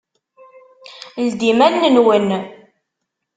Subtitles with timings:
[1.25, 2.29] Ldim allen-nwen.